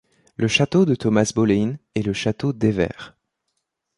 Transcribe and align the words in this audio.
Le 0.35 0.47
château 0.47 0.85
de 0.87 0.95
Thomas 0.95 1.31
Boleyn 1.35 1.75
est 1.93 2.01
le 2.01 2.11
château 2.13 2.53
d'Hever. 2.53 2.89